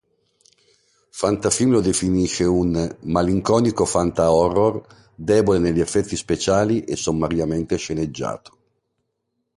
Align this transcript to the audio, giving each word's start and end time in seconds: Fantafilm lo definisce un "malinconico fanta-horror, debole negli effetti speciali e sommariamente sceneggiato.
Fantafilm 1.11 1.73
lo 1.73 1.79
definisce 1.79 2.43
un 2.43 2.71
"malinconico 3.01 3.85
fanta-horror, 3.85 4.83
debole 5.13 5.59
negli 5.59 5.79
effetti 5.79 6.15
speciali 6.15 6.83
e 6.85 6.95
sommariamente 6.95 7.75
sceneggiato. 7.75 8.57